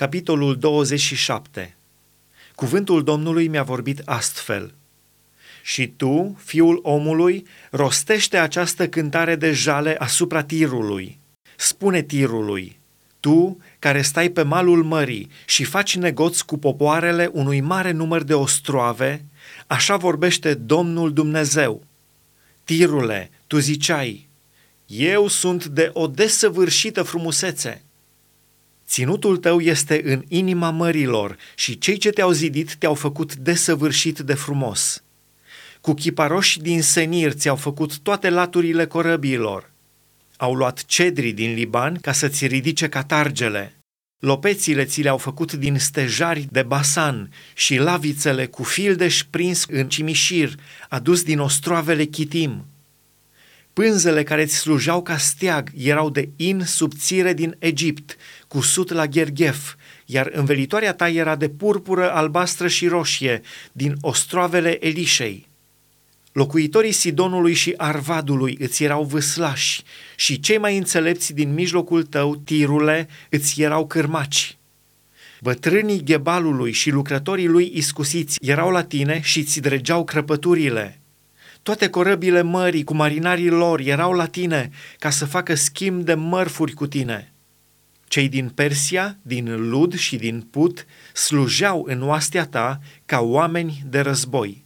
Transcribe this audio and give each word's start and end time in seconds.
Capitolul 0.00 0.56
27 0.56 1.76
Cuvântul 2.54 3.04
Domnului 3.04 3.48
mi-a 3.48 3.62
vorbit 3.62 4.02
astfel. 4.04 4.74
Și 5.62 5.88
tu, 5.88 6.38
fiul 6.44 6.78
omului, 6.82 7.46
rostește 7.70 8.38
această 8.38 8.88
cântare 8.88 9.36
de 9.36 9.52
jale 9.52 9.96
asupra 9.98 10.42
tirului. 10.42 11.18
Spune 11.56 12.02
tirului, 12.02 12.78
tu 13.20 13.60
care 13.78 14.02
stai 14.02 14.28
pe 14.28 14.42
malul 14.42 14.84
mării 14.84 15.30
și 15.46 15.64
faci 15.64 15.96
negoți 15.96 16.46
cu 16.46 16.58
popoarele 16.58 17.30
unui 17.32 17.60
mare 17.60 17.90
număr 17.90 18.22
de 18.22 18.34
ostroave, 18.34 19.24
așa 19.66 19.96
vorbește 19.96 20.54
Domnul 20.54 21.12
Dumnezeu. 21.12 21.84
Tirule, 22.64 23.30
tu 23.46 23.58
ziceai, 23.58 24.28
eu 24.86 25.28
sunt 25.28 25.64
de 25.64 25.90
o 25.92 26.06
desăvârșită 26.06 27.02
frumusețe. 27.02 27.84
Ținutul 28.90 29.36
tău 29.36 29.60
este 29.60 30.00
în 30.04 30.24
inima 30.28 30.70
mărilor 30.70 31.36
și 31.54 31.78
cei 31.78 31.96
ce 31.96 32.10
te-au 32.10 32.30
zidit 32.30 32.74
te-au 32.74 32.94
făcut 32.94 33.34
desăvârșit 33.34 34.18
de 34.18 34.34
frumos. 34.34 35.02
Cu 35.80 35.94
chiparoși 35.94 36.60
din 36.60 36.82
senir 36.82 37.32
ți-au 37.32 37.56
făcut 37.56 37.98
toate 37.98 38.30
laturile 38.30 38.86
corăbiilor. 38.86 39.70
Au 40.36 40.54
luat 40.54 40.84
cedri 40.84 41.32
din 41.32 41.54
Liban 41.54 41.98
ca 42.00 42.12
să-ți 42.12 42.46
ridice 42.46 42.88
catargele. 42.88 43.74
Lopețile 44.18 44.84
ți 44.84 45.02
le-au 45.02 45.18
făcut 45.18 45.52
din 45.52 45.78
stejari 45.78 46.48
de 46.50 46.62
basan 46.62 47.30
și 47.54 47.76
lavițele 47.76 48.46
cu 48.46 48.62
fildeș 48.62 49.22
prins 49.22 49.64
în 49.68 49.88
cimișir, 49.88 50.54
adus 50.88 51.22
din 51.22 51.38
ostroavele 51.38 52.04
chitim. 52.04 52.64
Pânzele 53.72 54.22
care 54.22 54.42
îți 54.42 54.56
slujau 54.56 55.02
ca 55.02 55.16
steag 55.16 55.70
erau 55.76 56.10
de 56.10 56.28
in 56.36 56.62
subțire 56.64 57.34
din 57.34 57.56
Egipt, 57.58 58.16
cu 58.48 58.60
sut 58.60 58.92
la 58.92 59.06
gherghef, 59.06 59.74
iar 60.06 60.30
învelitoarea 60.32 60.94
ta 60.94 61.08
era 61.08 61.36
de 61.36 61.48
purpură 61.48 62.12
albastră 62.12 62.68
și 62.68 62.86
roșie, 62.86 63.40
din 63.72 63.96
ostroavele 64.00 64.86
Elișei. 64.86 65.48
Locuitorii 66.32 66.92
Sidonului 66.92 67.54
și 67.54 67.74
Arvadului 67.76 68.56
îți 68.60 68.84
erau 68.84 69.04
vâslași 69.04 69.82
și 70.16 70.40
cei 70.40 70.58
mai 70.58 70.76
înțelepți 70.76 71.32
din 71.32 71.54
mijlocul 71.54 72.02
tău, 72.02 72.36
tirule, 72.36 73.08
îți 73.28 73.60
erau 73.60 73.86
cârmaci. 73.86 74.56
Bătrânii 75.40 76.04
Gebalului 76.04 76.72
și 76.72 76.90
lucrătorii 76.90 77.46
lui 77.46 77.70
iscusiți 77.74 78.38
erau 78.40 78.70
la 78.70 78.82
tine 78.82 79.20
și 79.22 79.42
ți 79.42 79.60
dregeau 79.60 80.04
crăpăturile– 80.04 80.94
toate 81.62 81.88
corăbile 81.88 82.42
mării 82.42 82.84
cu 82.84 82.94
marinarii 82.94 83.48
lor 83.48 83.80
erau 83.80 84.12
la 84.12 84.26
tine 84.26 84.70
ca 84.98 85.10
să 85.10 85.24
facă 85.24 85.54
schimb 85.54 86.04
de 86.04 86.14
mărfuri 86.14 86.72
cu 86.72 86.86
tine. 86.86 87.32
Cei 88.08 88.28
din 88.28 88.48
Persia, 88.48 89.18
din 89.22 89.68
Lud 89.68 89.94
și 89.94 90.16
din 90.16 90.40
Put 90.40 90.86
slujeau 91.12 91.84
în 91.88 92.02
oastea 92.02 92.46
ta 92.46 92.80
ca 93.06 93.20
oameni 93.20 93.82
de 93.86 94.00
război. 94.00 94.64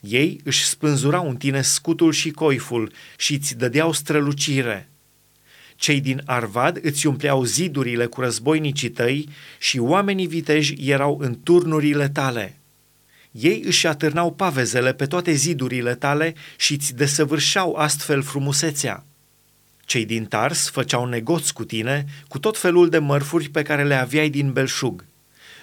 Ei 0.00 0.40
își 0.44 0.64
spânzurau 0.64 1.28
în 1.28 1.36
tine 1.36 1.62
scutul 1.62 2.12
și 2.12 2.30
coiful 2.30 2.92
și 3.16 3.34
îți 3.34 3.56
dădeau 3.56 3.92
strălucire. 3.92 4.88
Cei 5.76 6.00
din 6.00 6.22
Arvad 6.24 6.78
îți 6.82 7.06
umpleau 7.06 7.44
zidurile 7.44 8.06
cu 8.06 8.20
războinicii 8.20 8.90
tăi 8.90 9.28
și 9.58 9.78
oamenii 9.78 10.26
viteji 10.26 10.74
erau 10.78 11.18
în 11.20 11.42
turnurile 11.42 12.08
tale. 12.08 12.57
Ei 13.30 13.62
își 13.64 13.86
atârnau 13.86 14.32
pavezele 14.32 14.92
pe 14.92 15.06
toate 15.06 15.32
zidurile 15.32 15.94
tale 15.94 16.34
și 16.56 16.72
îți 16.72 16.94
desăvârșeau 16.94 17.74
astfel 17.74 18.22
frumusețea. 18.22 19.04
Cei 19.80 20.04
din 20.04 20.24
Tars 20.24 20.70
făceau 20.70 21.04
negoți 21.04 21.52
cu 21.52 21.64
tine, 21.64 22.04
cu 22.28 22.38
tot 22.38 22.58
felul 22.58 22.88
de 22.88 22.98
mărfuri 22.98 23.48
pe 23.48 23.62
care 23.62 23.84
le 23.84 23.94
aveai 23.94 24.28
din 24.28 24.52
belșug. 24.52 25.04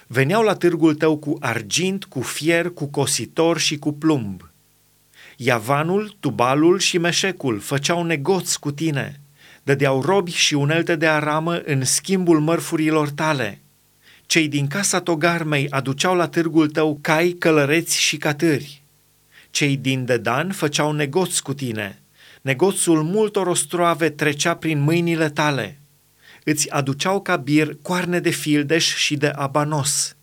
Veneau 0.06 0.42
la 0.42 0.54
târgul 0.54 0.94
tău 0.94 1.16
cu 1.16 1.36
argint, 1.40 2.04
cu 2.04 2.20
fier, 2.20 2.70
cu 2.70 2.86
cositor 2.86 3.58
și 3.58 3.78
cu 3.78 3.92
plumb. 3.92 4.50
Iavanul, 5.36 6.16
tubalul 6.20 6.78
și 6.78 6.98
meșecul 6.98 7.60
făceau 7.60 8.02
negoți 8.02 8.60
cu 8.60 8.72
tine. 8.72 9.20
Dădeau 9.62 10.02
robi 10.02 10.30
și 10.30 10.54
unelte 10.54 10.96
de 10.96 11.06
aramă 11.06 11.60
în 11.64 11.84
schimbul 11.84 12.40
mărfurilor 12.40 13.10
tale– 13.10 13.60
cei 14.26 14.48
din 14.48 14.66
casa 14.66 15.00
togarmei 15.00 15.70
aduceau 15.70 16.16
la 16.16 16.28
târgul 16.28 16.68
tău 16.70 16.98
cai, 17.00 17.30
călăreți 17.38 18.00
și 18.00 18.16
catâri. 18.16 18.82
Cei 19.50 19.76
din 19.76 20.04
Dedan 20.04 20.50
făceau 20.52 20.92
negoți 20.92 21.42
cu 21.42 21.54
tine. 21.54 22.00
Negoțul 22.42 23.02
multor 23.02 23.46
ostroave 23.46 24.10
trecea 24.10 24.54
prin 24.54 24.80
mâinile 24.80 25.30
tale. 25.30 25.80
Îți 26.44 26.70
aduceau 26.70 27.20
ca 27.20 27.36
bir 27.36 27.76
coarne 27.82 28.20
de 28.20 28.30
fildeș 28.30 28.94
și 28.96 29.16
de 29.16 29.26
abanos. 29.26 30.16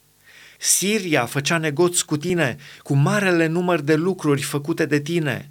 Siria 0.59 1.25
făcea 1.25 1.57
negoți 1.57 2.05
cu 2.05 2.17
tine, 2.17 2.57
cu 2.81 2.93
marele 2.93 3.47
număr 3.47 3.81
de 3.81 3.95
lucruri 3.95 4.41
făcute 4.41 4.85
de 4.85 4.99
tine. 4.99 5.49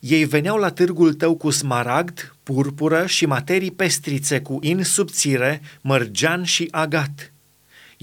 Ei 0.00 0.24
veneau 0.24 0.58
la 0.58 0.70
târgul 0.70 1.14
tău 1.14 1.36
cu 1.36 1.50
smaragd, 1.50 2.34
purpură 2.42 3.06
și 3.06 3.26
materii 3.26 3.70
pestrițe 3.70 4.40
cu 4.40 4.58
in 4.62 4.82
subțire, 4.82 5.60
mărgean 5.80 6.44
și 6.44 6.68
agat. 6.70 7.33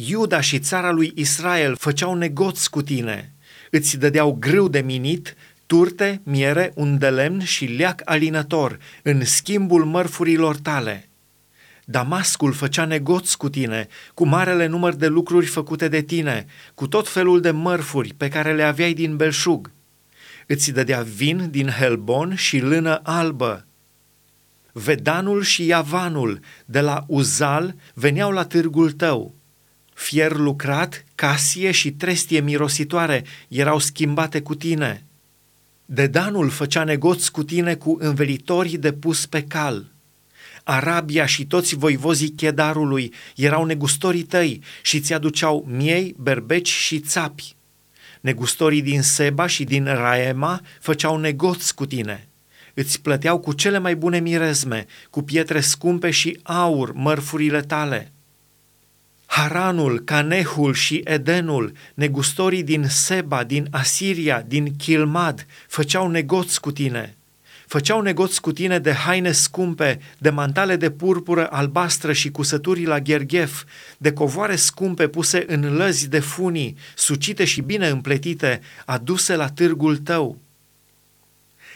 Iuda 0.07 0.41
și 0.41 0.59
țara 0.59 0.91
lui 0.91 1.11
Israel 1.15 1.75
făceau 1.75 2.13
negoți 2.13 2.69
cu 2.69 2.81
tine, 2.81 3.33
îți 3.69 3.97
dădeau 3.97 4.37
grâu 4.39 4.67
de 4.67 4.79
minit, 4.79 5.35
turte, 5.65 6.21
miere, 6.23 6.71
un 6.75 6.97
de 6.97 7.09
lemn 7.09 7.43
și 7.43 7.65
leac 7.65 8.01
alinător 8.05 8.79
în 9.03 9.25
schimbul 9.25 9.85
mărfurilor 9.85 10.55
tale. 10.55 11.09
Damascul 11.85 12.53
făcea 12.53 12.85
negoți 12.85 13.37
cu 13.37 13.49
tine, 13.49 13.87
cu 14.13 14.25
marele 14.25 14.65
număr 14.65 14.93
de 14.93 15.07
lucruri 15.07 15.45
făcute 15.45 15.87
de 15.87 16.01
tine, 16.01 16.45
cu 16.73 16.87
tot 16.87 17.07
felul 17.07 17.41
de 17.41 17.51
mărfuri 17.51 18.13
pe 18.17 18.27
care 18.27 18.53
le 18.53 18.63
aveai 18.63 18.93
din 18.93 19.15
belșug. 19.15 19.71
Îți 20.47 20.71
dădea 20.71 21.01
vin 21.01 21.47
din 21.49 21.67
Helbon 21.67 22.35
și 22.35 22.59
lână 22.59 22.99
albă. 23.03 23.65
Vedanul 24.71 25.41
și 25.41 25.65
Iavanul 25.65 26.39
de 26.65 26.81
la 26.81 27.03
Uzal 27.07 27.75
veneau 27.93 28.31
la 28.31 28.45
târgul 28.45 28.91
tău– 28.91 29.33
fier 30.01 30.35
lucrat, 30.35 31.05
casie 31.15 31.71
și 31.71 31.91
trestie 31.91 32.39
mirositoare 32.39 33.23
erau 33.47 33.79
schimbate 33.79 34.41
cu 34.41 34.55
tine. 34.55 35.03
Dedanul 35.85 36.49
făcea 36.49 36.83
negoți 36.83 37.31
cu 37.31 37.43
tine 37.43 37.75
cu 37.75 37.97
învelitori 37.99 38.77
de 38.77 38.91
pus 38.91 39.25
pe 39.25 39.43
cal. 39.43 39.85
Arabia 40.63 41.25
și 41.25 41.45
toți 41.45 41.75
voivozii 41.75 42.29
chedarului 42.29 43.13
erau 43.35 43.65
negustorii 43.65 44.23
tăi 44.23 44.61
și 44.81 44.99
ți 44.99 45.13
aduceau 45.13 45.65
miei, 45.69 46.15
berbeci 46.17 46.69
și 46.69 46.99
țapi. 46.99 47.55
Negustorii 48.21 48.81
din 48.81 49.01
Seba 49.01 49.47
și 49.47 49.63
din 49.63 49.85
Raema 49.85 50.61
făceau 50.79 51.17
negoți 51.17 51.75
cu 51.75 51.85
tine. 51.85 52.27
Îți 52.73 53.01
plăteau 53.01 53.39
cu 53.39 53.53
cele 53.53 53.77
mai 53.77 53.95
bune 53.95 54.19
mirezme, 54.19 54.85
cu 55.09 55.21
pietre 55.21 55.59
scumpe 55.59 56.09
și 56.09 56.39
aur 56.43 56.93
mărfurile 56.93 57.61
tale. 57.61 58.11
Haranul, 59.33 59.99
Canehul 59.99 60.73
și 60.73 61.01
Edenul, 61.03 61.71
negustorii 61.93 62.63
din 62.63 62.85
Seba, 62.87 63.43
din 63.43 63.67
Asiria, 63.69 64.43
din 64.47 64.75
Kilmad, 64.75 65.45
făceau 65.67 66.07
negoți 66.07 66.59
cu 66.59 66.71
tine. 66.71 67.17
Făceau 67.67 68.01
negoți 68.01 68.41
cu 68.41 68.51
tine 68.51 68.79
de 68.79 68.91
haine 68.91 69.31
scumpe, 69.31 69.99
de 70.17 70.29
mantale 70.29 70.75
de 70.75 70.89
purpură 70.89 71.47
albastră 71.51 72.13
și 72.13 72.31
cusături 72.31 72.85
la 72.85 72.99
gherghef, 72.99 73.63
de 73.97 74.13
covoare 74.13 74.55
scumpe 74.55 75.07
puse 75.07 75.43
în 75.47 75.75
lăzi 75.75 76.09
de 76.09 76.19
funii, 76.19 76.77
sucite 76.95 77.45
și 77.45 77.61
bine 77.61 77.87
împletite, 77.87 78.61
aduse 78.85 79.35
la 79.35 79.47
târgul 79.47 79.97
tău. 79.97 80.37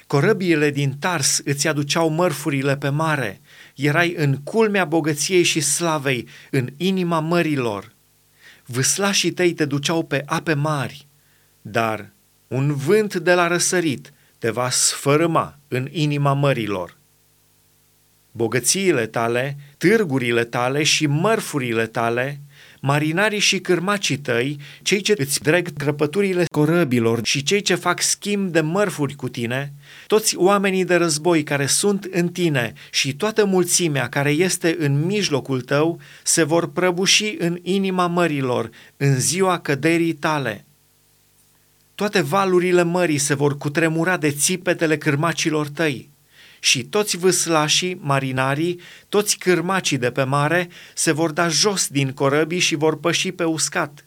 Corăbiile 0.07 0.69
din 0.69 0.97
Tars 0.99 1.41
îți 1.45 1.67
aduceau 1.67 2.09
mărfurile 2.09 2.77
pe 2.77 2.89
mare, 2.89 3.41
erai 3.75 4.13
în 4.17 4.37
culmea 4.43 4.85
bogăției 4.85 5.43
și 5.43 5.59
slavei, 5.59 6.27
în 6.51 6.69
inima 6.77 7.19
mărilor. 7.19 7.93
Vâslașii 8.65 9.31
tăi 9.31 9.53
te 9.53 9.65
duceau 9.65 10.03
pe 10.03 10.23
ape 10.25 10.53
mari, 10.53 11.07
dar 11.61 12.11
un 12.47 12.75
vânt 12.75 13.15
de 13.15 13.33
la 13.33 13.47
răsărit 13.47 14.13
te 14.37 14.49
va 14.49 14.69
sfărâma 14.69 15.59
în 15.67 15.87
inima 15.91 16.33
mărilor. 16.33 16.97
Bogățiile 18.31 19.05
tale, 19.05 19.57
târgurile 19.77 20.43
tale 20.43 20.83
și 20.83 21.07
mărfurile 21.07 21.85
tale 21.85 22.41
marinarii 22.85 23.39
și 23.39 23.59
cârmacii 23.59 24.17
tăi, 24.17 24.59
cei 24.81 25.01
ce 25.01 25.13
îți 25.17 25.41
dreg 25.41 25.73
crăpăturile 25.77 26.45
corăbilor 26.51 27.19
și 27.23 27.43
cei 27.43 27.61
ce 27.61 27.75
fac 27.75 28.01
schimb 28.01 28.51
de 28.51 28.61
mărfuri 28.61 29.15
cu 29.15 29.29
tine, 29.29 29.73
toți 30.07 30.35
oamenii 30.37 30.85
de 30.85 30.95
război 30.95 31.43
care 31.43 31.65
sunt 31.65 32.07
în 32.11 32.27
tine 32.27 32.73
și 32.91 33.15
toată 33.15 33.45
mulțimea 33.45 34.09
care 34.09 34.29
este 34.29 34.75
în 34.79 35.05
mijlocul 35.05 35.61
tău 35.61 35.99
se 36.23 36.43
vor 36.43 36.71
prăbuși 36.71 37.35
în 37.37 37.59
inima 37.61 38.07
mărilor 38.07 38.69
în 38.97 39.19
ziua 39.19 39.59
căderii 39.59 40.13
tale. 40.13 40.65
Toate 41.95 42.21
valurile 42.21 42.83
mării 42.83 43.17
se 43.17 43.33
vor 43.33 43.57
cutremura 43.57 44.17
de 44.17 44.31
țipetele 44.31 44.97
cârmacilor 44.97 45.67
tăi 45.67 46.09
și 46.65 46.83
toți 46.83 47.17
vâslașii, 47.17 47.97
marinarii, 48.01 48.79
toți 49.09 49.37
cârmacii 49.37 49.97
de 49.97 50.11
pe 50.11 50.23
mare 50.23 50.69
se 50.93 51.11
vor 51.11 51.31
da 51.31 51.47
jos 51.47 51.87
din 51.87 52.11
corăbii 52.11 52.59
și 52.59 52.75
vor 52.75 52.99
păși 52.99 53.31
pe 53.31 53.43
uscat. 53.43 54.05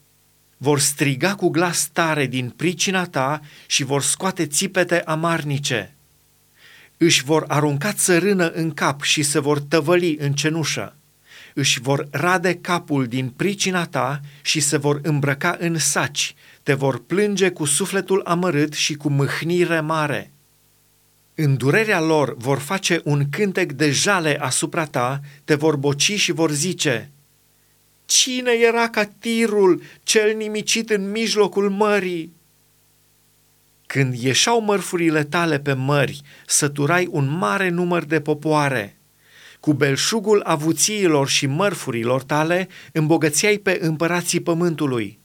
Vor 0.57 0.81
striga 0.81 1.35
cu 1.35 1.49
glas 1.49 1.89
tare 1.93 2.27
din 2.27 2.49
pricina 2.57 3.05
ta 3.05 3.41
și 3.67 3.85
vor 3.85 4.03
scoate 4.03 4.47
țipete 4.47 5.03
amarnice. 5.05 5.95
Își 6.97 7.25
vor 7.25 7.45
arunca 7.49 7.93
țărână 7.93 8.49
în 8.51 8.71
cap 8.71 9.03
și 9.03 9.23
se 9.23 9.39
vor 9.39 9.61
tăvăli 9.61 10.17
în 10.21 10.33
cenușă. 10.33 10.97
Își 11.55 11.81
vor 11.81 12.09
rade 12.11 12.55
capul 12.55 13.07
din 13.07 13.29
pricina 13.29 13.87
ta 13.87 14.21
și 14.43 14.61
se 14.61 14.77
vor 14.77 15.01
îmbrăca 15.03 15.57
în 15.59 15.79
saci, 15.79 16.35
te 16.63 16.75
vor 16.75 17.05
plânge 17.05 17.51
cu 17.51 17.65
sufletul 17.65 18.23
amărât 18.25 18.73
și 18.73 18.95
cu 18.95 19.09
mâhnire 19.09 19.81
mare. 19.81 20.33
În 21.41 21.57
durerea 21.57 22.01
lor 22.01 22.35
vor 22.37 22.59
face 22.59 23.01
un 23.05 23.29
cântec 23.31 23.73
de 23.73 23.91
jale 23.91 24.39
asupra 24.41 24.87
ta, 24.87 25.21
te 25.45 25.55
vor 25.55 25.77
boci 25.77 26.13
și 26.13 26.33
vor 26.33 26.51
zice, 26.51 27.11
Cine 28.05 28.51
era 28.51 28.89
ca 28.89 29.05
tirul 29.05 29.83
cel 30.03 30.37
nimicit 30.37 30.91
în 30.91 31.11
mijlocul 31.11 31.71
mării? 31.71 32.35
Când 33.87 34.15
ieșau 34.15 34.61
mărfurile 34.61 35.25
tale 35.25 35.59
pe 35.59 35.73
mări, 35.73 36.21
săturai 36.47 37.09
un 37.11 37.39
mare 37.39 37.69
număr 37.69 38.05
de 38.05 38.21
popoare. 38.21 38.97
Cu 39.61 39.73
belșugul 39.73 40.43
avuțiilor 40.45 41.29
și 41.29 41.47
mărfurilor 41.47 42.23
tale 42.23 42.69
îmbogățeai 42.93 43.59
pe 43.59 43.79
împărații 43.81 44.41
pământului. 44.41 45.19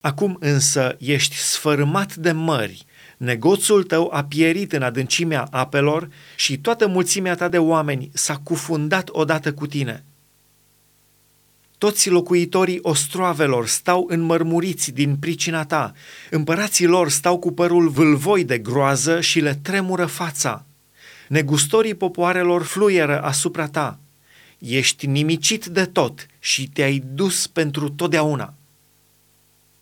Acum 0.00 0.36
însă 0.40 0.96
ești 0.98 1.36
sfărâmat 1.36 2.14
de 2.14 2.32
mări, 2.32 2.86
negoțul 3.16 3.82
tău 3.82 4.10
a 4.12 4.24
pierit 4.24 4.72
în 4.72 4.82
adâncimea 4.82 5.48
apelor 5.50 6.08
și 6.36 6.58
toată 6.58 6.86
mulțimea 6.86 7.34
ta 7.34 7.48
de 7.48 7.58
oameni 7.58 8.10
s-a 8.12 8.36
cufundat 8.36 9.08
odată 9.12 9.52
cu 9.52 9.66
tine. 9.66 10.04
Toți 11.78 12.10
locuitorii 12.10 12.78
ostroavelor 12.82 13.66
stau 13.66 14.06
înmărmuriți 14.08 14.90
din 14.90 15.16
pricina 15.16 15.64
ta, 15.64 15.92
împărații 16.30 16.86
lor 16.86 17.10
stau 17.10 17.38
cu 17.38 17.52
părul 17.52 17.88
vâlvoi 17.88 18.44
de 18.44 18.58
groază 18.58 19.20
și 19.20 19.40
le 19.40 19.54
tremură 19.62 20.06
fața. 20.06 20.64
Negustorii 21.28 21.94
popoarelor 21.94 22.62
fluieră 22.62 23.22
asupra 23.22 23.68
ta. 23.68 23.98
Ești 24.58 25.06
nimicit 25.06 25.66
de 25.66 25.84
tot 25.84 26.26
și 26.38 26.68
te-ai 26.68 27.02
dus 27.14 27.46
pentru 27.46 27.88
totdeauna. 27.88 28.54